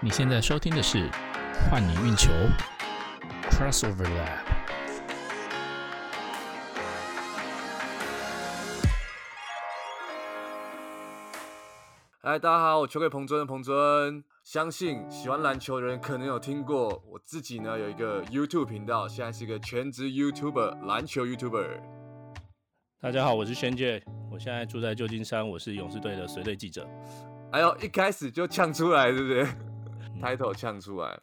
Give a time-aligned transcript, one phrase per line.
[0.00, 1.10] 你现在收听的是
[1.68, 2.30] 《换你运球》
[3.50, 4.44] Crossover Lab。
[12.22, 14.22] 嗨，大家好，我球给彭尊，彭尊。
[14.44, 21.80] 相信喜欢篮球的人可能有听过，我自己呢有一个 YouTube 频道，现在是一个全职 YouTuber，篮球 YouTuber。
[23.00, 26.88] 大家好，我是轩介，我现在住在旧金山，我是勇士队的随队记者。
[27.50, 29.44] 哎呦，一开始就呛出来，对不对
[30.20, 31.18] ？Title 呛出来。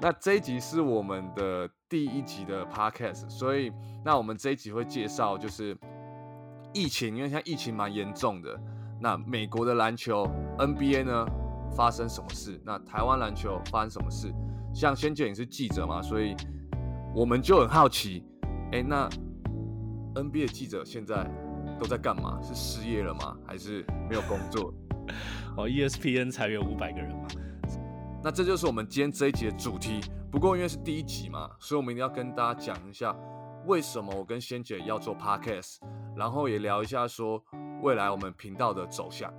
[0.00, 3.70] 那这一集是我们的第一集的 Podcast，所以
[4.04, 5.76] 那我们这一集会介绍就是
[6.72, 8.58] 疫情，因为现在疫情蛮严重的。
[8.98, 10.26] 那美国的篮球
[10.58, 11.26] NBA 呢
[11.76, 12.60] 发生什么事？
[12.64, 14.32] 那台湾篮球发生什么事？
[14.72, 16.34] 像仙姐也是记者嘛，所以
[17.14, 18.24] 我们就很好奇，
[18.72, 19.08] 哎，那
[20.14, 21.28] NBA 记者现在
[21.78, 22.40] 都在干嘛？
[22.42, 23.36] 是失业了吗？
[23.46, 24.72] 还是没有工作？
[25.58, 27.26] 哦，ESPN 裁员五百个人嘛。
[28.22, 30.00] 那这就是我们今天这一集的主题。
[30.30, 33.16] 不过因为是第一集嘛，所以我们一定要跟大家讲一下，
[33.66, 35.78] 为什么我跟仙姐要做 Podcast，
[36.14, 37.42] 然后也聊一下说
[37.82, 39.32] 未来我们频道的走向。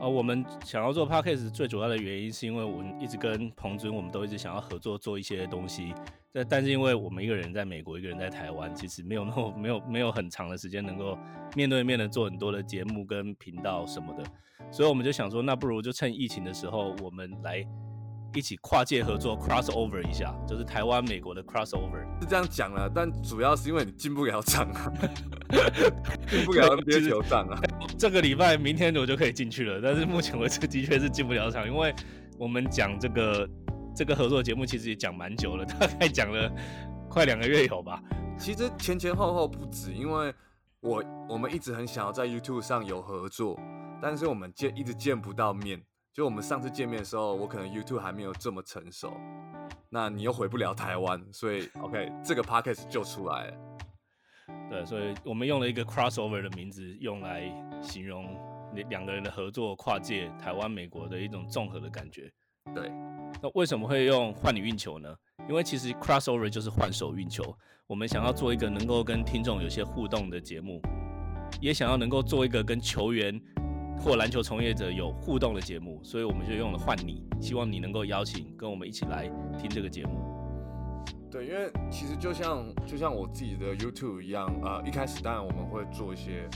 [0.00, 5.92] 呃，我们想要做 Podcast 最主要的原因，是因为我们一直跟彭尊，我们都一直想要合作做一些东西。
[6.32, 11.18] 但但是因为我们一个人在美国，一个人在台湾，其实没有那么没有没有很长的时间能够
[11.56, 14.22] 面对面的做很多的节目跟频道什么的。
[14.70, 17.64] 所以我们就想说，那不如就趁疫情的时候，我们来
[18.34, 22.06] 一起跨界合作，crossover 一下，就是台湾美国的 crossover。
[22.20, 24.92] 是这样讲了，但主要是因为你进不了场啊，
[26.28, 27.58] 进不了地球场啊。
[27.98, 31.92] 这个礼拜明天我就可以进去了，但是目前为止的确是进不了场，因为
[32.38, 33.48] 我们讲这个
[33.94, 36.48] 这个合作节目其实也讲蛮久了，大概讲了
[37.10, 38.00] 快两个月有吧。
[38.38, 40.32] 其实前前后后不止，因为
[40.80, 43.58] 我我们一直很想要在 YouTube 上有合作。
[44.00, 45.82] 但是我们见一直见不到面，
[46.12, 49.12] 就我们上次见面的时候，我可能 YouTube 还没有这么成熟，
[49.90, 53.54] 那你又回不了台湾，所以 OK 这个 Podcast 就出来了。
[54.70, 57.42] 对，所以我们用了一个 crossover 的名字，用来
[57.82, 58.36] 形容
[58.88, 62.30] 两个人的合作跨界台湾美国的一种综合的感觉。
[62.74, 62.90] 对，
[63.42, 65.14] 那为什么会用换你运球呢？
[65.48, 70.80] 因为其实 crossover 就是换手运球，我们想要做一个能够跟听众有些互动的节目，
[71.60, 73.40] 也想要能够做一个跟球员。
[74.00, 79.28] 或篮球从业者有互动的节目，所以我们就用了换你，希望你能够邀请跟我们一起来
[79.58, 80.37] 听这个节目。
[81.30, 86.48] 对，因为其实就像就像我自己的 YouTube 一样，呃，一开始当然我们会做一些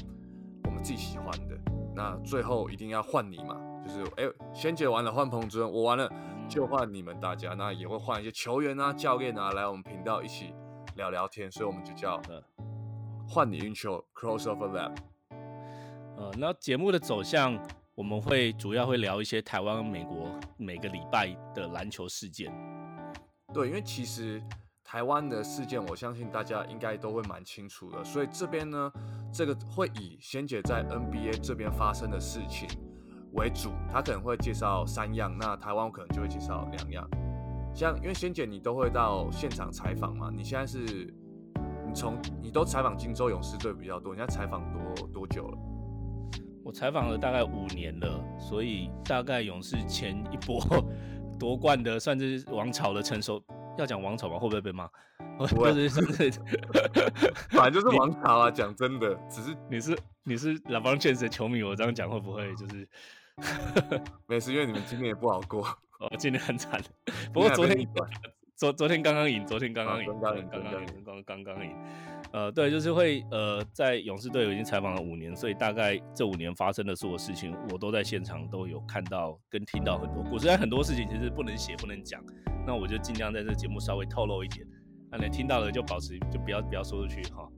[0.64, 1.58] 我们自己喜欢的，
[1.94, 4.24] 那最后一定要换你嘛，就是哎，
[4.54, 6.10] 先解完了换彭主任，我完了
[6.48, 10.54] 就换你们大家，那也会换一些球员啊、教练啊来我们频道一起
[10.96, 12.20] 聊聊天，所以我们就叫
[13.28, 14.96] 换你运球 Crossover Lab。
[16.16, 17.58] 呃，那节目的走向，
[17.94, 22.50] 我们会主要会聊一些台湾、美国每个礼拜的篮球事件。
[23.52, 24.42] 对，因为其实
[24.92, 28.04] 台湾的事件，我相信大家应该都会蛮清楚的。
[28.04, 28.92] 所以这边呢，
[29.32, 32.68] 这个会以仙姐在 NBA 这边发生的事情
[33.32, 37.08] 为主，她可能会介绍三样，那台湾我可能就会介绍两样。
[37.74, 40.78] 像因为仙姐你都会到现场采访嘛，你现在是，
[41.88, 45.58] 你从你都采访金州勇士队比较多，你现在采访多多久了？
[46.62, 50.62] 我采访了大概五年了，所以大概勇士 前一波
[51.38, 53.42] 夺冠的，算是王朝的成熟。
[53.78, 54.38] 要讲王朝吗？
[54.38, 54.88] 会不会被骂？
[55.38, 55.72] 不会，
[57.50, 58.50] 反正就是王朝啊。
[58.50, 62.88] 讲真的，只是你是你是老邦确实的球迷，我这样讲会不会就是？
[64.26, 65.66] 没事，因为你们今天也不好过。
[65.98, 66.80] 我， 今天很惨。
[67.32, 67.88] 不过昨天
[68.56, 71.74] 昨昨天刚刚赢，昨天刚刚赢，刚刚赢，刚刚赢，刚刚刚赢。
[72.32, 80.22] 呃，对，就是会呃，在勇士队已经采访了五年，所以大概这五年发生的所有事情，我都在现场都有看到跟听到很多。
[80.22, 80.46] 故事。
[80.46, 82.22] 但很多事情其实不能写不能讲，
[82.66, 84.66] 那我就尽量在这节目稍微透露一点，
[85.10, 87.48] 那你听到了就保持就不要不要说出去哈。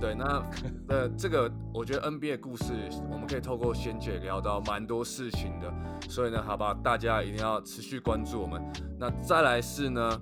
[0.00, 0.44] 对，那
[0.88, 2.72] 呃这个我觉得 NBA 故事
[3.10, 5.72] 我们可以透过仙姐聊到蛮多事情的，
[6.08, 8.62] 所以呢，好吧，大家一定要持续关注我们。
[8.98, 10.20] 那再来是呢，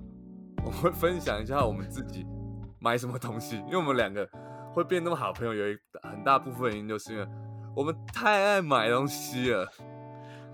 [0.67, 2.25] 我会分享一下我们自己。
[2.79, 3.55] 买什么东西？
[3.65, 4.29] 因为我们两个
[4.73, 7.27] 会变那么好朋友，有一很大部分原因就是因为
[7.75, 9.67] 我们太爱买东西了。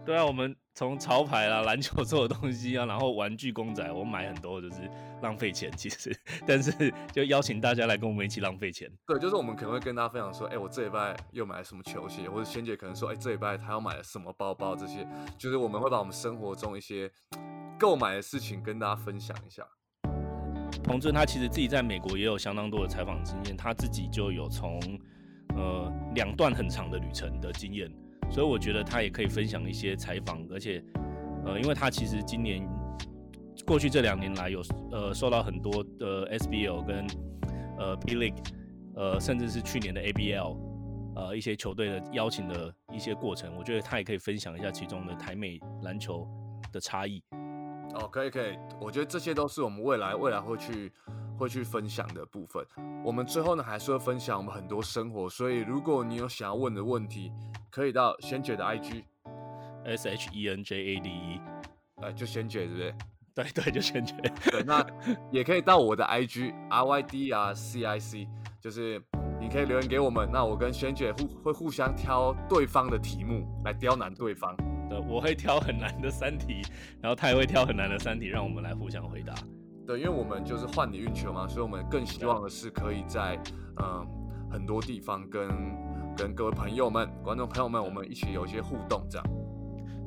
[0.05, 4.89] 对啊，我们从潮牌啦、篮球做的东西啊，然后玩具公仔，我买很多就是
[5.21, 6.17] 浪费钱，其实，
[6.47, 8.89] 但是就邀请大家来跟我们一起浪费钱。
[9.05, 15.05] 对，就是我们可能会跟大家分享说，哎，我这礼拜又买了什么球鞋，或者仙姐可能说，哎，这礼拜她要买了什么包包，这些
[15.37, 17.11] 就是我们会把我们生活中一些
[17.77, 19.67] 购买的事情跟大家分享一下。
[20.81, 24.79] 彭尊他其实自己在美国也有相当多的采访经验，他自己就有从
[25.55, 27.91] 呃两段很长的旅程的经验，
[28.31, 30.83] 所以我觉得他也可以分享一些采访，而且
[31.45, 32.67] 呃，因为他其实今年
[33.65, 34.61] 过去这两年来有
[34.91, 37.05] 呃受到很多的 SBL 跟
[37.77, 38.45] 呃 P League，
[38.95, 40.57] 呃甚至是去年的 ABL，
[41.15, 46.27] 呃一些球队的邀请的一些过程，我觉得他也可以分享一下其中的台美篮球
[46.71, 47.23] 的差异。
[47.95, 50.91] 哦，可以可以，我觉得这些都是我们未来未来会去
[51.37, 52.65] 会去分享的部分。
[53.03, 57.31] 我们最后呢还是会分享我们很多生活，所以如果你有想要问的问题，
[57.69, 59.03] 可以到仙姐的 IG
[59.85, 61.41] S H E N J A D E，
[62.01, 62.95] 哎，就仙姐对不对？
[63.35, 64.13] 对对，就仙姐。
[64.51, 64.85] 对，那
[65.31, 68.27] 也可以到我的 IG R Y D R C I C，
[68.61, 69.01] 就是
[69.39, 74.55] 你可以留言给我们，那我跟仙姐互会互相挑对方的题目来刁难对方。
[75.07, 76.61] 我会挑很难的三题，
[77.01, 79.33] 然后他也会挑很难的三题，让我们来互相回答。
[79.85, 83.37] 对，因为我们就是换你运球嘛，所以我们更希望的是可以在
[83.81, 84.07] 嗯
[84.49, 85.49] 很多地方跟
[86.15, 89.27] 跟各位朋友们、观众朋友们，我们一起有一些互动，这样。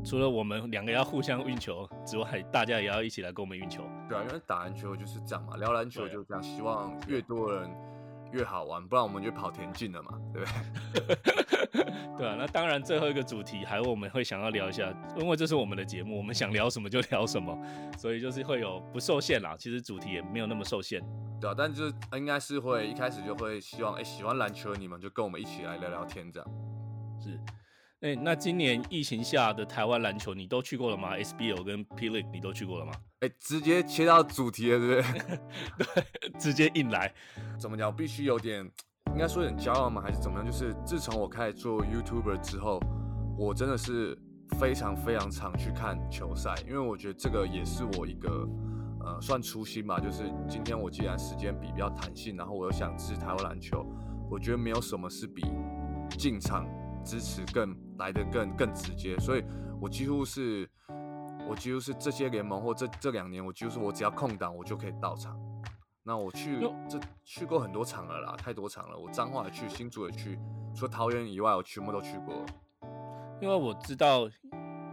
[0.05, 3.83] 除了我们两个要互相运球之外，大家也要一起来跟我们运球。
[4.09, 7.69] 对啊，因为打篮球就是这样嘛，聊篮球就是这样，希望越多人。
[8.33, 10.49] 越好玩，不然我们就跑田径了嘛，对不
[10.99, 11.17] 对？
[12.17, 17.57] 对啊，那当然最后一个主题还有我们会想要聊一下，因为这是我们的节目，我们想聊什么就聊什么，
[17.99, 19.55] 所以就是会有不受限啦。
[19.59, 21.03] 其实主题也没有那么受限，
[21.41, 26.49] 对啊，但就是应该是会一开始就会希望，哎，喜欢篮球的你们就跟我们一起来聊聊天这样。
[27.21, 27.39] 是，
[28.07, 32.93] 哎，那今年疫情下的台湾篮球你都去过了吗？SBL 跟 P League 你都去过了吗？
[33.19, 35.39] 哎，直接切到主题了，对不对？
[36.31, 37.13] 对，直接硬来。
[37.59, 37.93] 怎么讲？
[37.95, 38.65] 必须有点，
[39.11, 40.01] 应该说有点骄傲吗？
[40.01, 40.47] 还是怎么样？
[40.47, 42.81] 就是自从我开始做 YouTuber 之后，
[43.37, 44.17] 我真的是
[44.57, 48.49] 非常非常常去看球赛，因为我觉得这个也是我一个
[49.01, 49.99] 呃算初心吧。
[49.99, 53.85] 就是今天我既然时间比比较弹性，然后我又想支持台湾篮球，
[54.31, 55.43] 我觉得没有什么是比
[56.17, 56.65] 进场
[57.07, 59.45] 支持更来的更更直接，所以
[59.81, 60.69] 我几乎是。
[61.49, 65.39] 我几乎是这些联盟或这这两年，我几乎是我只要空档，我就可以到场。
[66.03, 66.59] 那我去
[66.89, 68.99] 这去过很多场了啦，太多场了。
[68.99, 70.37] 我彰化也去，新竹也去，
[70.75, 72.45] 除了桃园以外，我全部都去过。
[73.41, 74.23] 因为我知道，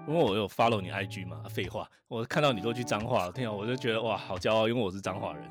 [0.08, 1.42] 因为我有 follow 你 IG 嘛。
[1.50, 5.50] 废话，我看到你都去彰化，听到我就觉得哇，好骄傲，因为我是彰化人。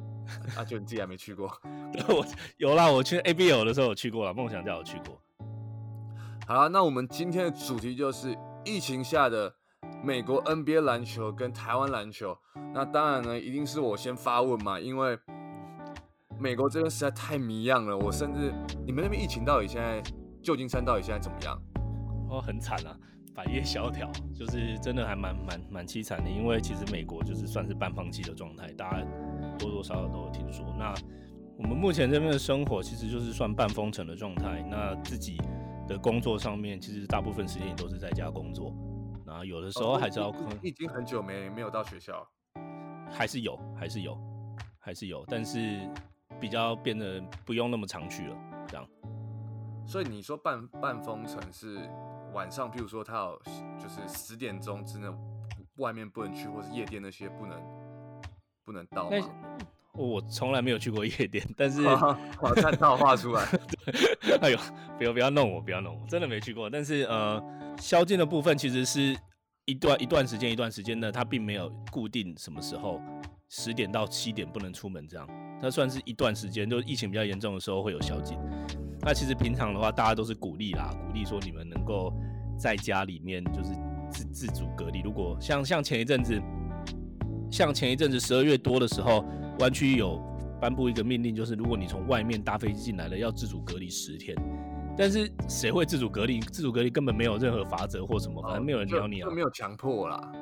[0.56, 1.54] 啊，就你自己还没去过？
[2.08, 2.24] 我
[2.56, 5.20] 有啦，我去 ABL 的时候有去过了，梦想家有去过。
[6.50, 9.54] 好了，那我们今天的主题就是疫情下的。
[10.02, 12.36] 美国 NBA 篮球跟台湾篮球，
[12.74, 15.16] 那当然呢，一定是我先发问嘛，因为
[16.40, 17.96] 美国这边实在太迷样了。
[17.96, 18.52] 我甚至，
[18.84, 20.02] 你们那边疫情到底现在，
[20.42, 21.56] 旧金山到底现在怎么样？
[22.28, 22.98] 哦，很惨啊，
[23.32, 26.28] 百业萧条，就是真的还蛮蛮蛮凄惨的。
[26.28, 29.06] 因为其实美国就是算是半放弃的状态，大家
[29.56, 30.66] 多多少少都有听说。
[30.76, 30.92] 那
[31.56, 34.66] 我们目前这边的生活其实就是算半封城的状态。
[34.68, 35.40] 那自己
[35.90, 38.72] 的工作上面，其实大部分时间也都是在家工作。
[39.26, 40.32] 啊，有的时候还是要，
[40.62, 42.24] 已经很久没没有到学校，
[43.10, 44.16] 还是有，还是有，
[44.78, 45.80] 还是有，但是
[46.40, 48.36] 比较变得不用那么常去了，
[48.68, 48.86] 这样。
[49.84, 51.80] 所以你说半半封城是
[52.32, 53.42] 晚上，譬如说他有
[53.76, 55.08] 就是十点钟之内
[55.78, 57.60] 外面不能去，或是夜店那些不能
[58.64, 59.16] 不能到吗？
[59.94, 63.44] 我从来没有去过夜店，但是我看套画出来，
[64.40, 64.58] 哎呦，
[64.98, 67.42] 不要不要弄我，不要弄我，真的没去过，但是呃。
[67.80, 69.16] 宵禁的部分其实是
[69.64, 73.00] 一段一段时间一段时间的，它并没有固定什么时候
[73.48, 75.26] 十点到七点不能出门这样，
[75.62, 78.36] 它算是一段时间，就疫情比较严重的时候会有宵禁。
[79.00, 82.12] 那其实平常的话，大家都是鼓励啦，鼓励说你们能够
[82.58, 83.70] 在家里面就是
[84.10, 85.00] 自自主隔离。
[85.00, 86.38] 如果像像前一阵子，
[87.50, 89.24] 像前一阵子十二月多的时候，
[89.60, 90.18] 湾区有
[90.58, 94.34] 颁布一个命令，就是如果你从外面搭飞机进来了，要自主隔离十天。
[94.96, 96.40] 但是谁会自主隔离？
[96.40, 100.32] 自主隔离根本没有任何法则或什么，反正没有人教你啊，没有强迫啦，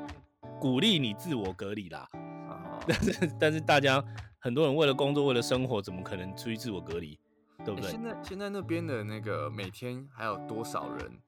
[0.60, 2.08] 鼓励你自我隔离啦。
[2.86, 4.02] 但是但是大家
[4.38, 7.18] 很多人为了工作为了生活，怎么可能出去自我隔离？
[7.64, 7.90] 对不对？
[7.90, 11.18] 现在现在那边的那个每天还有多少人？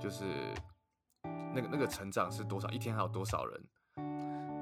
[0.00, 0.24] 就是
[1.54, 2.68] 那个那个成长是多少？
[2.70, 3.62] 一天还有多少人？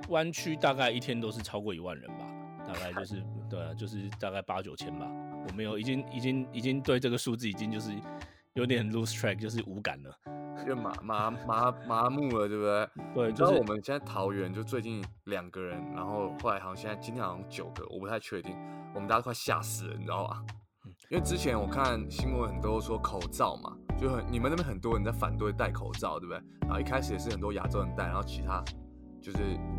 [0.09, 2.25] 湾区大概一天都是超过一万人吧，
[2.66, 5.06] 大概就是对啊，就是大概八九千吧。
[5.49, 7.92] 我没有，已经已经已经对这个数字已经就是
[8.54, 10.18] 有点 lose track，就是无感了，
[10.66, 12.88] 就麻麻麻麻木了，对不对？
[13.14, 18.56] 对，就是我们现在桃园就最近两个人，然后后来好像现在今天好像九个，我不太确定。
[18.94, 20.42] 我们大家快吓死了，你知道吧？
[21.11, 26.42] 因为之前我看新闻很多说口罩嘛，就很你们那边很多人在反对戴口罩，对不对？
[26.62, 28.64] 然后一开始也是很多亚洲人戴，然后其他
[29.20, 29.75] 就是很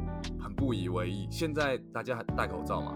[0.58, 1.28] 不以为意。
[1.32, 2.94] 现在大家还戴口罩吗？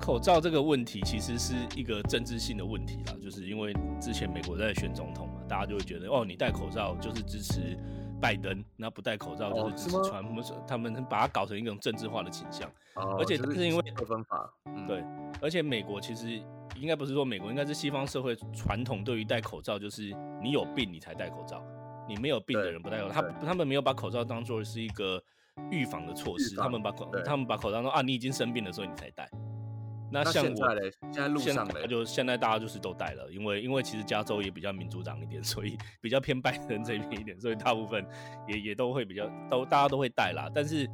[0.00, 7.78] 口罩这个问题其实是一个政治性的问题啦，就是因为之前美国在选总统嘛，大家就会觉得哦，你戴口罩就是支持
[8.20, 12.70] 拜登，那不戴口罩就是支持川普，他们把它搞成一种政治化的倾向。
[13.18, 14.52] 而且是因为二分法，
[14.86, 15.04] 对，
[15.40, 16.28] 而且美国其实
[16.74, 20.12] 应该不是说美国，应该是西方社会传统对于戴口罩就是
[20.42, 21.62] 你有病你才戴口罩，
[22.08, 23.14] 你没有病的人不戴口罩。
[23.14, 25.22] 他他们没有把口罩当做是一个
[25.70, 29.28] 预防的措施，他们把口他们把口罩说啊你已经生病了，所以你才戴。
[30.10, 30.56] 那像我
[31.12, 38.06] 现在路上嘞，就现在大家就是都戴了，因为因为其实加州也比较民主党一点，所以比较偏拜登这边一点，所以大部分
[38.46, 40.50] 也也都会比较都大家都会戴啦。
[40.54, 40.88] 但是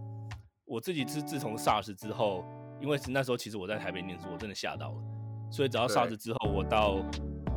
[0.64, 2.44] 我自己自自从 SARS 之后，
[2.80, 4.98] 因为是那时候其实我在台北念书，我真的吓到了，
[5.48, 6.96] 所以只要 SARS 之后，我到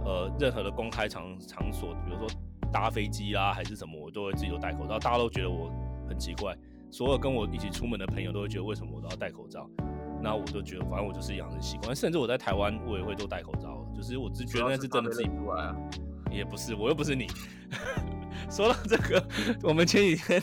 [0.06, 2.28] 呃任何的公开场场所，比如说
[2.72, 5.72] 搭飞机啦还是什么，我都会自己都戴口罩，大家都觉得我
[6.08, 6.56] 很奇怪，
[6.90, 9.70] 所有跟我一起出门的朋友都会觉得为什么我都要戴口罩。
[10.20, 13.86] 那我就觉得，反正我就是养成习惯，甚至我在台湾，我也会都戴口罩。
[13.96, 15.76] 就是我只觉得那是真的自己不爱啊，
[16.32, 17.28] 也不是，我又不是你。
[18.50, 19.24] 说到这个，
[19.62, 20.42] 我们前几天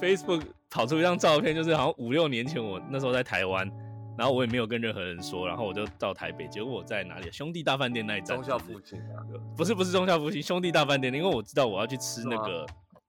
[0.00, 3.70] Facebook 跑出一张照片，就是好像五六年前我那时候在台湾，
[4.16, 7.30] 然后我也没有跟任何人说，然后我就到台北，结果我在哪里？
[7.30, 8.38] 兄弟大饭店那一站。
[8.38, 9.20] 中校附近啊？
[9.54, 12.64] 不是不是中校附近，兄弟大饭店，因为我知道我要去吃那个，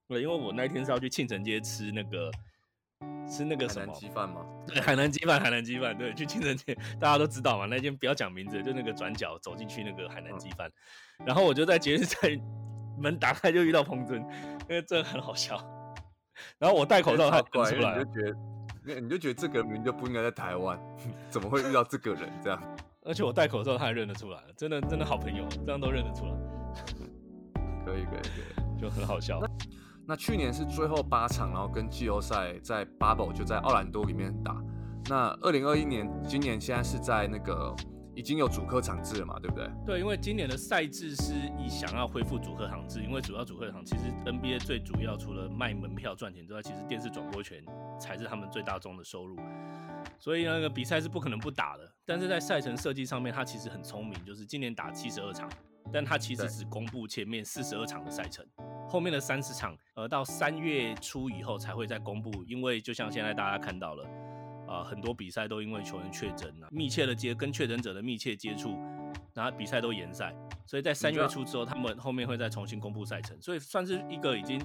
[0.08, 2.30] 对，因为我那一天是要去庆城街吃那个。
[3.28, 4.44] 吃那个什么鸡饭吗？
[4.66, 5.96] 对，海南鸡饭，海南鸡饭。
[5.96, 7.66] 对，去清城街，大家都知道嘛。
[7.66, 10.70] 那间不要讲名字，就那个转角走进去那个海南鸡饭。
[11.24, 12.40] 然后我就在节日在
[12.98, 14.20] 门打开就遇到彭尊，
[14.68, 15.56] 因为真的很好笑。
[16.58, 18.32] 然后我戴口罩，他出来，你就觉
[18.84, 20.78] 得，你就觉得这个名就不应该在台湾，
[21.30, 22.62] 怎么会遇到这个人这样？
[23.04, 26.32] 而且我戴口罩，他还认得出来，真的真的好朋友，这样都认得出来。
[27.84, 29.40] 可以可以可以，就很好笑。
[30.06, 34.60] 那去年是最后八场，然后跟季后赛在 Bubble 就在奥兰多里面打。
[35.08, 37.74] 那二零二一年，今年现在是在那个
[38.14, 39.70] 已经有主客场制了嘛，对不对？
[39.86, 47.64] 对，因为今年的赛制是以想要恢复主客场制，因为主要主客场其实 NBA 最主要除了卖门票赚钱之外，其实电视转播权
[47.98, 49.36] 才是他们最大宗的收入。
[50.18, 51.92] 所以那个比赛是不可能不打的。
[52.04, 55.48] 但是在赛程设计上面，它其实很聪明，就是今年打七十二场，
[55.92, 58.44] 但它其实只公布前面四十二场的赛程。
[58.92, 64.06] 后面的三十场，呃，到三月初以后才会再公布，因为就像现在大家看到了，
[64.68, 68.78] 啊，很多比赛都因为球员确诊了，密切的接跟确诊者的密切接触，
[69.32, 74.62] 然后比赛都延赛，所以在三月初之后，他们后面会再重新公布赛程，所以算是一个已经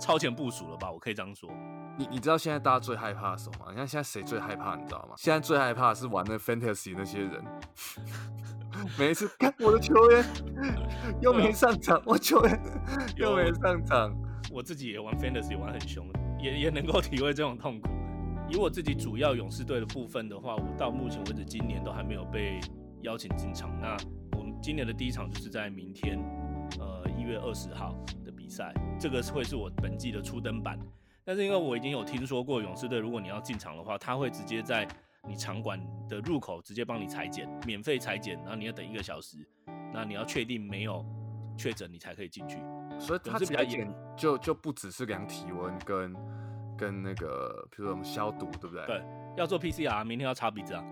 [0.00, 1.50] 超前部署了吧，我可以这样说。
[1.98, 3.66] 你你知道现在大家最害怕什么吗？
[3.68, 5.14] 你看现在谁最害怕，你知道吗？
[5.18, 7.44] 现在最害怕是玩那 fantasy 那些人。
[8.98, 10.24] 每一次看我的球员
[11.22, 12.60] 又没上场，我球员
[13.16, 14.16] 又没上场。
[14.50, 16.06] 我自己也玩 fantasy 玩很凶，
[16.40, 17.88] 也也能够体会这种痛苦。
[18.48, 22.60] 以我自己主要勇士队的部分的话，我到目前为止今年都还没有被
[23.02, 23.70] 邀请进场。
[23.80, 23.96] 那
[24.38, 26.18] 我们今年的第一场就是在明天，
[26.78, 30.78] 呃，一月二十号的比赛，这个会是我本季的初登版。
[31.24, 34.86] 但是因为我已经有听说过勇士队，如果你要进场的话，他会直接在。
[35.28, 35.76] 你场馆
[36.08, 39.38] 的入口直接帮你裁剪，免费裁剪，然后你要等一个小时，
[39.92, 41.04] 那你要确定没有
[41.56, 42.58] 确诊，你才可以进去。
[42.98, 46.16] 所以它是比较严，就就不只是量体温跟
[46.76, 48.86] 跟那个，比如说我们消毒，对不对？
[48.86, 49.04] 对，
[49.36, 50.84] 要做 PCR，明天要擦鼻子啊。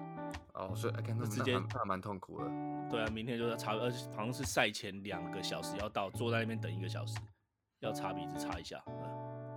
[0.55, 2.45] 哦，所以看那直接那蛮痛苦的。
[2.91, 7.17] 对啊，明天就要擦，而且好像是赛前两个小时要到，坐在那边等一个小时，
[7.81, 8.83] 要擦鼻子擦一下。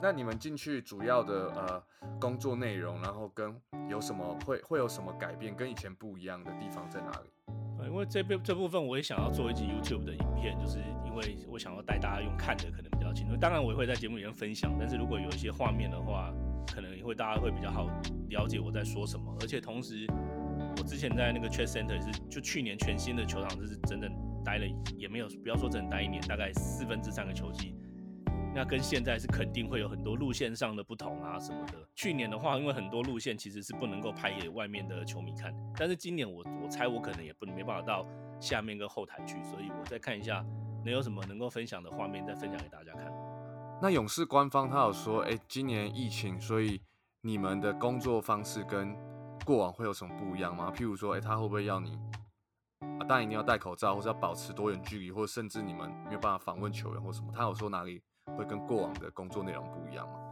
[0.02, 1.84] 那你们进去主要的呃
[2.20, 3.60] 工作内容，然后跟
[3.90, 7.30] 有什么会会有什么改变，跟以前不一样的地方在哪里？
[7.88, 13.36] 因为这边这部分我也想要做一集 YouTube 的影片，就是因为我想要带大家用看的可能比较清楚。
[13.36, 16.32] 当然我也会在节目里面分享，但是如果有一些画面的话，
[16.72, 17.90] 可能也会大家会比较好
[18.30, 19.36] 了解我在说什么。
[19.42, 20.06] 而且同时，
[20.78, 24.12] 我之前在那个 Trade Center 也是就去年全新的球场，就是整整
[24.46, 27.74] 待了也没有不要说整整待一年，大概四分之三个球季。
[28.56, 31.74] 那跟现在是肯定会有很多路线上的不同啊什么的。
[31.94, 38.06] 去年的话，因为很多路线其实是不能够拍给外面的球迷看，但是今年我我猜我可能也不没办法到
[38.40, 40.44] 下面跟后台去，所以我再看一下
[40.84, 43.12] 能有什么能够分享的画面再分享给大家看。
[43.80, 46.82] 那勇士官方他有说，哎，今年疫情，所以
[47.22, 48.96] 你们的工作方式跟
[49.46, 50.74] 过往会有什么不一样吗？
[50.76, 51.96] 譬如说，哎，他会不会要你
[53.00, 57.32] 啊，当然一定要戴口罩，或者要保持多远距离，或者甚至你们没有办法访问球员或什么？
[57.36, 58.02] 他有说哪里？
[58.36, 60.30] 会跟过往的工作内容不一样吗？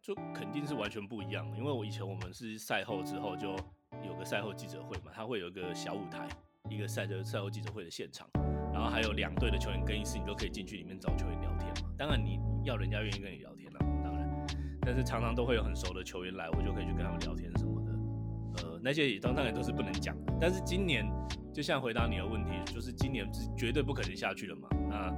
[0.00, 3.56] 就肯定是完全不一样的，因为我以前我们是赛后之后就
[4.02, 6.28] 有个赛后记者会嘛，他会有一个小舞台，
[6.68, 8.28] 一个赛的赛后记者会的现场，
[8.72, 11.90] 然后还有两队的球员更衣室，你都可以进去里面找球员聊天嘛。
[11.96, 14.46] 当然你要人家愿意跟你聊天啦，当然，
[14.82, 18.62] 但是常常都会有很熟的球员来，我就可以去跟他们聊天什么的。
[18.62, 20.34] 呃，那些也当然都是不能讲的。
[20.38, 21.10] 但是今年
[21.52, 24.68] 就像回答你的问题，就是今年是绝对不可能下去了嘛。
[24.90, 25.10] 那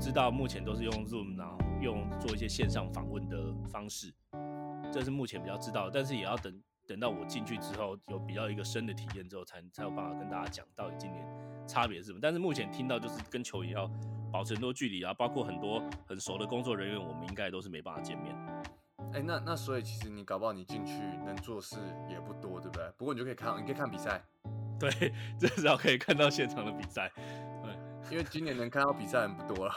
[0.00, 4.12] 知道目前都是用 Zoom，然后用做一些线上访问的方式，
[4.90, 11.22] 这是目前比较知道，但是也要等等到我进去之后，有比较一个深的体验之后，才才有办法跟大家讲到底今年
[11.68, 12.18] 差别是什么。
[12.20, 13.88] 但是目前听到就是跟球也要
[14.32, 18.34] 保持很多距离啊，包括很多很熟的工作人员，我们应该都是没办法见面。
[19.12, 20.94] 哎、那那所以其实你搞不好你进去
[21.26, 21.76] 能做事
[22.08, 22.90] 也不多，对不对？
[22.96, 24.22] 不过你就可以看，你可以看比赛，
[24.78, 24.90] 对，
[25.38, 27.10] 至少可以看到现场的比赛。
[28.10, 29.72] 因为今年能看到比赛人不多 了。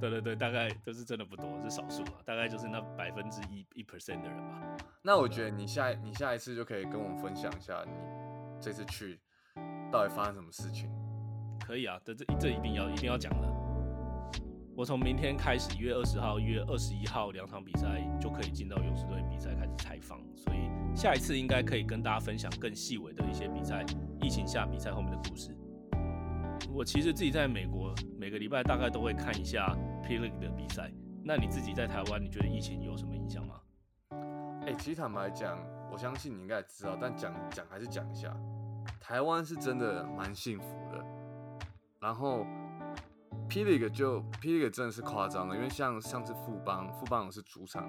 [0.00, 4.62] 对对对，大概就是真的不多，是少数啊，大概就是那百分之一一 percent 的人吧。
[5.02, 7.92] 那我觉得你下你下一次就可以跟我们分享一下你
[8.60, 9.18] 这次去
[9.90, 10.88] 到底发生什么事情。
[11.66, 13.48] 可以啊，这这这一定要一定要讲的。
[14.76, 23.84] 我从明天开始，一月二十号、一月二十一号两场比赛就可以进到勇士队比赛开始采访，所以下一次应该可以跟大家分享更细微的一些比赛，
[24.22, 25.52] 疫情下比赛后面的故事。
[26.72, 30.92] 我其实自己在美国每个礼拜大概都会看一下 P League 的比赛。
[31.24, 33.60] 那你自己在台湾，你觉得疫情有什么影响吗？
[34.66, 35.58] 哎、其实坦白讲，
[35.90, 38.34] 我相信你应该也知道，但讲讲还是讲一下，
[39.00, 41.04] 台湾是真的蛮幸福的。
[42.00, 42.46] 然后
[43.48, 47.88] P League 就 P League 真的是夸张了，因为像上次富邦，富邦是主场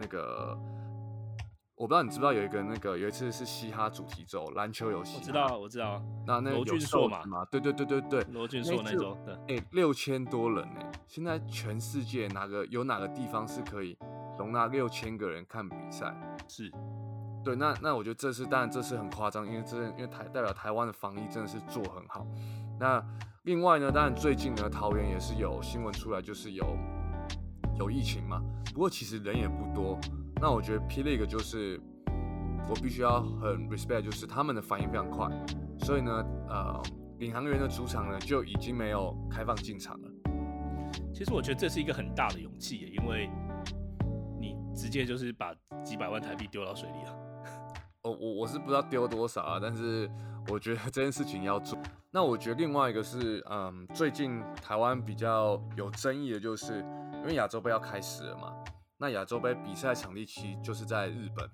[0.00, 0.58] 那个，
[1.78, 13.96] 我不知道你知不知道有一个那个有一次是嘻哈主题周，篮球游戏，我知道，我知道，那那有罗俊硕嘛嘛，对对对对对，罗俊硕那次种，对，哎，六千多人呢、现在全世界哪个有哪个地方是可以
[14.36, 16.12] 容纳六千个人看比赛？
[16.48, 16.68] 是
[17.44, 22.26] 对，那那我觉得这次当然这次很夸张，因为这因为台代表台湾的防疫真的是做很好。
[22.80, 23.00] 那
[23.44, 26.76] 另外呢，当然最近呢，桃园也是有新闻出来，就是有
[27.78, 28.42] 有疫情嘛。
[28.74, 29.96] 不过其实人也不多。
[30.40, 31.80] 那我觉得 P League 就是
[32.68, 35.28] 我必须要很 respect，就是他们的反应非常快，
[35.80, 36.82] 所以呢，呃，
[37.18, 40.08] 领航员的主场呢就已经没有开放进场了。
[41.12, 43.28] 其实我觉得这是一个很大的勇气耶，因为
[44.38, 45.52] 你直接就是把
[45.82, 47.16] 几百万台币丢到水里了。
[48.02, 50.08] 我我我是不知道丢多少啊，但是
[50.48, 51.76] 我觉得这件事情要做。
[52.12, 56.78] 那我觉得另外一个是，嗯，最近台湾比较有争议的就是，
[57.14, 58.54] 因为亚洲杯要开始了嘛，
[59.00, 61.48] 那亚洲杯比赛场地其实就是在日本。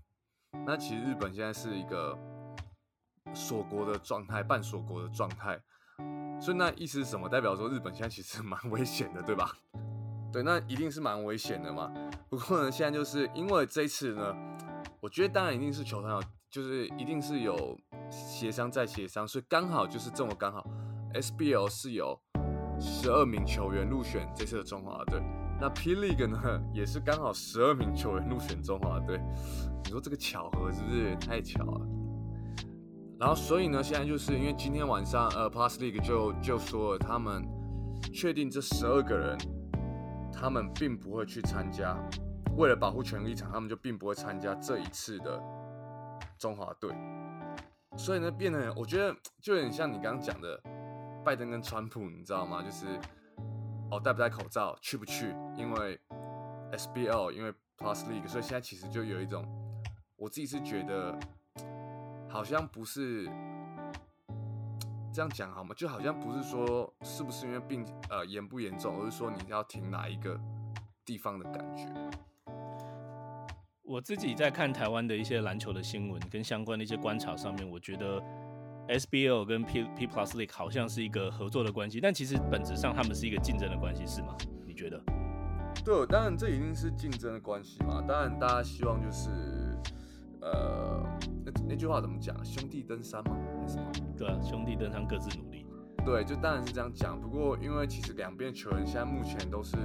[0.67, 2.19] 那其实日本现在是一个
[3.35, 5.61] 锁国的状态，半锁国的状态，
[6.41, 7.29] 所以那意思是什么？
[7.29, 9.53] 代表说日本现在其实蛮危险的，对吧？
[10.33, 11.93] 对，那一定是蛮危险的嘛。
[12.31, 14.35] 不过呢，现在就是因为这一次呢，
[15.01, 16.19] 我觉得当然一定是球团，
[16.51, 17.79] 就是一定是有
[18.11, 20.65] 协商再协商，所以刚好就是这么刚好
[21.13, 22.19] ，SBL 是有
[22.81, 25.21] 十二名球员入选这次的中华队，
[25.65, 26.39] 那 P League 呢
[26.75, 29.19] 也是刚好十二名球员入选中华队，
[29.83, 31.87] 你说这个巧合是不是也太巧了？
[33.19, 37.43] 然后所以呢，现在就是因为今天晚上呃 Plus League 就就说了他们
[38.13, 39.39] 确定这十二个人，
[40.31, 41.97] 他们并不会去参加。
[42.59, 45.43] 为了保护权利场，他们就并不会参加这一次的
[46.39, 46.95] 中华队，
[47.97, 50.61] 所以呢，变得我觉得就有点像你刚刚讲的
[51.25, 52.63] 拜登跟川普，你知道吗？
[52.63, 52.85] 就是
[53.91, 55.35] 哦，戴不戴口罩，去不去？
[55.57, 56.01] 因为
[56.73, 59.47] SBL，因为 Plus League，所以现在其实就有一种，
[60.17, 61.17] 我自己是觉得
[62.29, 63.25] 好像不是
[65.13, 65.75] 这样讲好吗？
[65.77, 70.41] 就好像不是说是不是因为病呃严不严重，而是说你要停哪一个
[71.05, 71.87] 地方的感觉。
[73.83, 78.21] 我自己在看台湾的一些篮球的新闻跟相关的一些观察上面，我觉得
[78.89, 84.37] SBL 跟 P P Plus League 好像是一个合作的关系，但其实本质上他们是一个竞争的关系，是吗？
[84.67, 85.01] 你觉得？
[85.85, 88.03] 对，当然这一定是竞争的关系嘛。
[88.07, 89.31] 当然大家希望就是，
[90.41, 91.03] 呃，
[91.45, 92.35] 那那句话怎么讲？
[92.45, 93.37] 兄弟登山吗？
[93.61, 93.91] 还是什么？
[94.17, 95.67] 对啊，兄弟登山各自努力。
[96.05, 97.21] 对，就当然是这样讲。
[97.21, 99.77] 不过因为其实两边球员现在目前都是，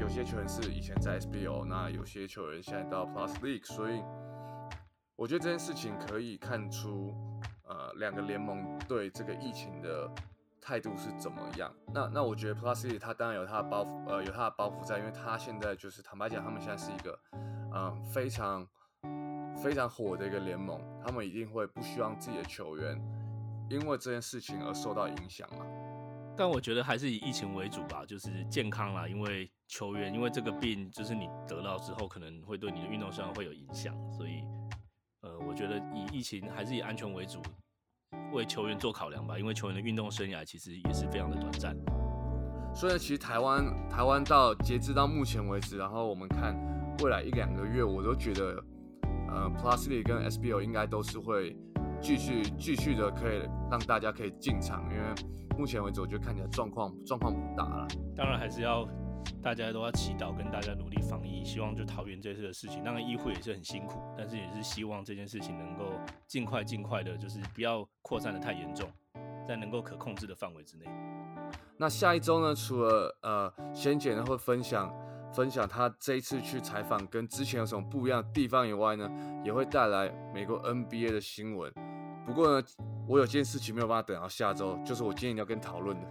[0.00, 4.00] 有些球员是以前在 SBL，那有些球员现在到 Plus League，所以
[5.16, 7.14] 我觉得这件事情可以看出，
[7.64, 10.10] 呃，两个联盟对这个疫情的
[10.60, 11.72] 态度是怎么样。
[11.92, 17.18] 那那我觉得 plus 他当然有它的包袱，呃，有它的包袱在，因为它现在就是坦白讲，他们现在是一个，
[17.74, 18.66] 嗯、非常
[19.62, 23.00] 非常火的一个联盟，他们一定会不希望自己的球员。
[23.70, 25.64] 因为这件事情而受到影响嘛。
[26.36, 29.08] 但我觉得还是以疫情为主吧，就是健康啦。
[29.08, 34.44] 因为球员因为这个病，就是你得到之后可能会对你的运动生涯会有影响，所以，
[35.54, 37.38] 我觉得以疫情还是以安全为主，
[38.32, 39.38] 为球员做考量吧。
[39.38, 41.76] 因为球员的运动生涯其实也是非常的短暂。
[42.74, 46.56] 所以，其实台湾台湾到截至到目前为止，然后我们看
[47.04, 48.60] 未来一两个月，我都觉得，
[49.28, 51.56] 呃，Plus League 跟 SBO 应该都是会
[52.00, 55.04] 继续继续的可以让大家可以进场，因为
[55.56, 57.86] 目前为止我觉得看起来状况状况不大了。
[58.16, 58.84] 当然还是要
[59.42, 65.92] 大家都要祈祷，跟大家努力防疫，希望就桃园这次的事情，当然医护也是很辛苦，但是也是希望这件事情能够
[66.26, 68.88] 尽快尽快的，就是不要扩散的太严重，
[69.46, 70.86] 在能够可控制的范围之内。
[71.76, 74.94] 那下一周呢，除了呃，仙姐呢会分享
[75.32, 79.10] 分享她这一次去采访跟之前有什么不一样的地方以外呢，
[79.44, 81.72] 也会带来美国 NBA 的新闻。
[82.24, 82.66] 不过呢，
[83.06, 86.08] 我有件事情没有办法等到下周，就是我今天要跟讨论的。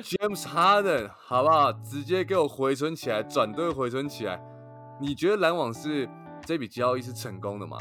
[0.00, 1.70] James Harden，好不好？
[1.70, 4.40] 直接给我回存起来，转队回存起来。
[4.98, 6.08] 你觉得篮网是
[6.46, 7.78] 这笔交易是成功的吗？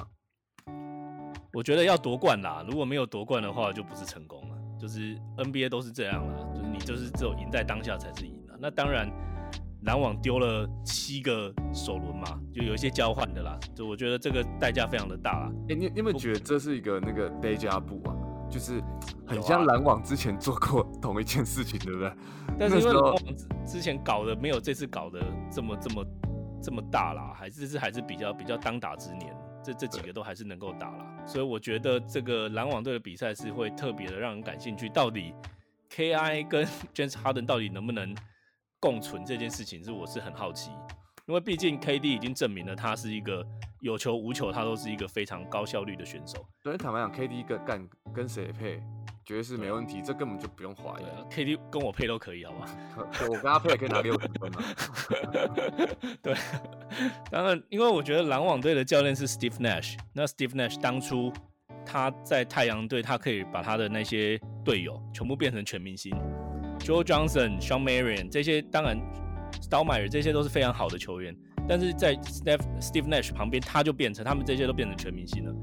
[1.54, 4.58] 我觉得要夺冠啦，如果没有夺冠的话，就不是成功了。
[4.78, 8.58] 就是 NBA 都是这样啦，就是你就是只有赢在当下才是赢了。
[8.60, 9.10] 那当然，
[9.84, 13.58] 篮网丢了七个首轮嘛，就有一些交换的啦。
[13.74, 15.52] 就我觉得这个代价非常的大啦。
[15.70, 18.16] 哎，你你有没有觉得这是一个那个 day 加布啊？
[18.52, 18.84] 就是
[19.26, 22.14] 很像篮网之前做过 同一件事情，对不对？
[22.60, 23.16] 但是因为篮网
[23.66, 26.06] 之前搞的没有这次搞的这么这么
[26.62, 29.34] 这么大啦，还是是还是比较比较当打之年，
[29.64, 31.24] 这这几个都还是能够打啦。
[31.26, 34.90] 所以我觉得这个篮网队的比赛是会特别的让人感兴趣。
[34.90, 35.34] 到底
[35.90, 38.14] KI 跟 James Harden 到底能不能
[38.80, 40.72] 共存这件事情，是我是很好奇，
[41.26, 43.46] 因为毕竟 KD 已经证明了他是一个。
[43.82, 46.46] 有球无球，他都是一个非常高效率的选手。
[46.62, 48.80] 所以坦白讲，KD 跟干跟谁配，
[49.26, 51.06] 绝对是没问题，这根本就不用怀疑。
[51.34, 52.66] KD 跟我配都可以，好吧？
[53.28, 54.64] 我跟他配也可以拿六十分嘛。
[56.22, 56.36] 对，
[57.32, 61.34] 当然，因为我觉得篮网队的教练是 Steve Nash，那 Steve Nash 当初
[61.84, 66.16] 他在太阳队，他可以把他的那些队友全部变成全明星
[66.82, 68.96] ，Joe Johnson、Sean Marion 这些，当然
[69.60, 71.36] s t a l m e y e r 这些都是非常好的球员。
[71.72, 75.56] 但是在 Steve Steve Nash 旁边，他就变成他们这些都变成全明星了。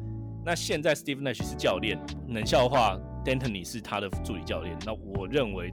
[0.42, 4.74] 那现在 Steve Nash 是教练，冷笑话 D'Antoni 是他的助理教练。
[4.86, 5.70] 那我认为，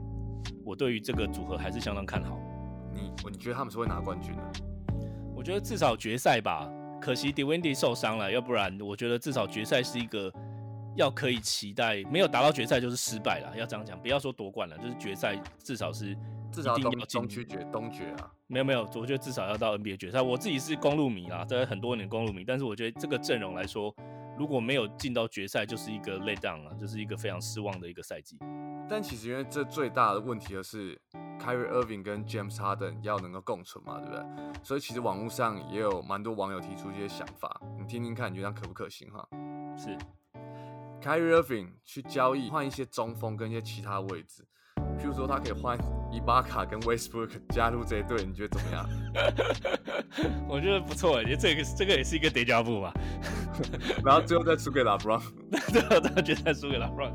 [0.62, 2.38] 我对于这个组合还是相当看好。
[2.92, 4.42] 你你觉得他们是会拿冠军的？
[5.34, 6.70] 我觉得至少决赛吧。
[7.00, 10.30] 可惜 d e w i n d y 受伤了，要不然我觉得至少决赛是一个
[10.96, 12.04] 要可以期待。
[12.12, 13.98] 没有达到决赛就是失败了，要这样讲。
[14.02, 16.14] 不要说夺冠了，就是决赛至少是。
[16.56, 20.22] 至少东东区决东决啊，没有没有，我觉得至少要到 NBA 决赛。
[20.22, 23.94] 我自己是公路迷啦，在很多年公路迷，但是我觉得这个阵容来说，
[24.38, 28.38] 如果没有进到决赛，就是一个 lay down 啊，就是一个非常失望的一个赛季。
[28.88, 30.98] 但其实因为这最大的问题的是
[31.38, 34.24] ，Kyrie Irving 跟 James Harden 要能够共存嘛，对不对？
[34.62, 39.28] 所以其实网络上也有蛮多网友提出一些想法，你听听看，你觉得可不可行哈？
[39.76, 39.98] 是
[41.02, 44.46] ，Kyrie Irving 去交易换一些中锋跟一些其他位置。
[44.98, 45.78] 譬如说，他可以换
[46.10, 48.88] 伊巴卡跟 Westbrook 加入这一队，你觉得怎么样？
[50.48, 52.92] 我觉得不错，觉得这个这个也是一个叠加步吧。
[54.04, 55.20] 然后最后再输给 LeBron，
[55.72, 57.12] 最后再决赛输给 LeBron。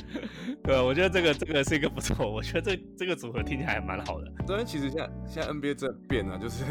[0.64, 4.30] 对，我觉得这个这个是一个不错，我觉得这这个组合听起来还蛮好的。
[4.46, 6.64] 昨天其实现在现在 NBA 真的变了，就是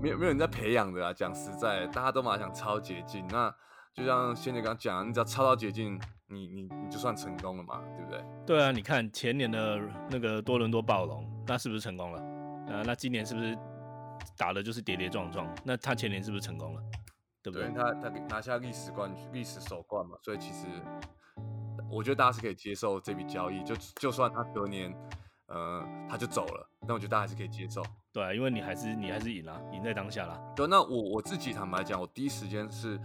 [0.00, 1.12] 没有没有人在培养的啦。
[1.12, 3.26] 讲实在，大家都嘛想超捷径。
[3.28, 3.52] 那
[3.94, 6.00] 就像仙姐刚刚讲，你只要超到捷径。
[6.32, 8.24] 你你你就算成功了嘛，对不对？
[8.46, 9.78] 对啊，你看前年的
[10.10, 12.20] 那个多伦多暴龙，那是不是成功了？
[12.72, 13.56] 啊，那今年是不是
[14.36, 15.46] 打的就是跌跌撞撞？
[15.62, 16.82] 那他前年是不是成功了？
[17.42, 17.68] 对不对？
[17.70, 20.66] 他他拿下历史冠军、历史首冠嘛，所以其实
[21.90, 24.94] 我觉得大家是可以接受这笔交易，就就算他隔年
[25.48, 27.82] 呃他就走了，但我觉得大家还是可以接受。
[28.12, 30.40] 对，啊因为你还是你还是赢了，赢在当下了。
[30.54, 32.98] 对，那我我自己坦白讲，我第一时间是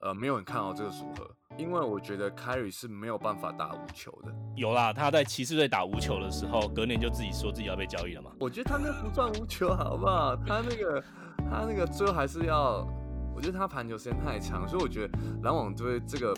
[0.00, 1.30] 呃没有很看好这个组合。
[1.56, 4.34] 因为我觉得凯瑞是没有办法打无球的。
[4.56, 8.32] 有啦，他在骑士队打无球的时候，隔年就自己说自己要被交易了嘛。
[8.40, 10.34] 我觉得他那不算无球，好不好？
[10.36, 11.04] 他那个
[11.50, 12.86] 他那个最后还是要，
[13.34, 16.34] 我觉得他盘球时间太长，所以我觉得篮网队这个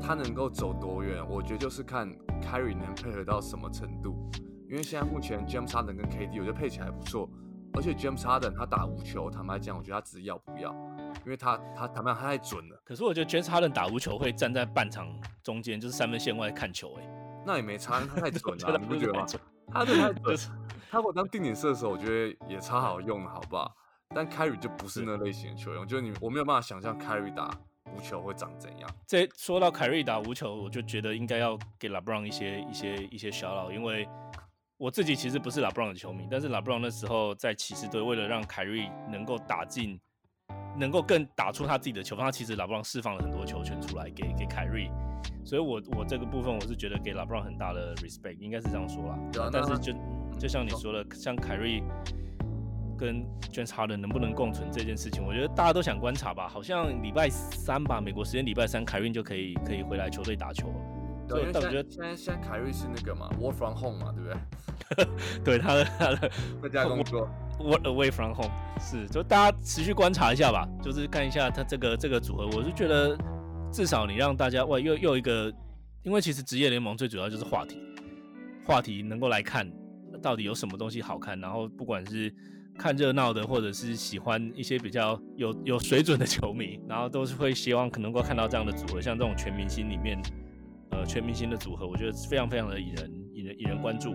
[0.00, 2.10] 他能够走多远，我觉得就是看
[2.42, 4.16] 凯瑞能配合到什么程度。
[4.68, 7.28] 因为现在目前 James Harden 跟 KD 我觉得配起来不错，
[7.74, 10.72] 而且 James Harden 他打无球，坦白讲，我觉得他只是要不要。
[11.24, 15.08] 因为他他他们太准了，可是我觉得 James Harden 打无球会站在半场
[15.42, 17.08] 中间，就是三分线外看球，哎，
[17.46, 19.24] 那也没差，他太准了， 你不觉得吗？
[19.72, 20.36] 他太 准，
[20.90, 23.74] 他如果当定点射手，我觉得也超好用，好不好？
[24.14, 27.50] 但 Carry 就不是那类型的球员，我觉得你我没有办法想象 Carry 打
[27.96, 28.90] 无球会长怎样。
[29.06, 34.06] 这说到 Carry 打无球，我就觉得应该要给 LeBron 一些一些一些小老，因为
[34.76, 40.00] 我自己其实不是 LeBron 的球迷，但是 LeBron 那时候在骑士队，为了让 Carry 能够打进。
[40.76, 44.90] 能够更打出他自己的球，他其实拉布朗释放了很多球权出来给给凯瑞，
[45.44, 49.18] 所以我我这个部分我是觉得给拉布朗很大的 respect，应该是这样说啦。
[49.32, 49.92] 对啊，但是就
[50.36, 51.80] 就像你说的，像凯瑞
[52.98, 56.48] 跟 James Harden 能不能共存这件事情，我觉得大家都想观察吧。
[56.48, 60.74] 好像礼拜三吧，美国时间礼拜三，凯瑞就可以可以回来球队打球了。
[61.28, 64.36] 对，因为觉得现在现在现在凯瑞是那个嘛，work from home 嘛，对不对？
[65.44, 66.30] 对他的他的
[66.62, 67.28] 在家工作。
[67.58, 73.16] work away from home 是，就大家持续观察一下吧，就是看一下他这个这个组合，我是觉得
[73.72, 75.52] 至少你让大家哇，又又一个，
[76.02, 77.78] 因为其实职业联盟最主要就是话题，
[78.66, 79.70] 话题能够来看
[80.20, 82.34] 到底有什么东西好看，然后不管是
[82.76, 90.20] 看热闹的，或者是喜欢一些比较有有水准的球迷，然后都是会希望可能够看到这样的组合，像这种全明星里面，
[90.94, 94.14] 呃，全明星的组合，我觉得非常非常的引人引人引人关注。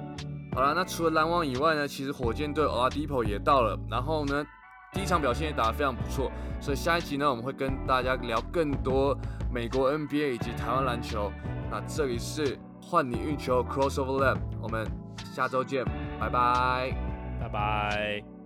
[0.53, 4.45] 好了，那除了篮网以外呢，其实火箭队 Oladipo 也到了，然后呢，
[4.93, 9.17] 第一场表现也打得非常不错，所以下一集呢，我们会跟大家聊更多
[9.51, 11.31] 美国 NBA 以及台湾篮球。
[11.69, 14.87] 那这里是换你运球 Crossover Lab，我们
[15.17, 15.83] 下周见，
[16.19, 16.91] 拜拜。
[17.39, 18.38] 拜拜。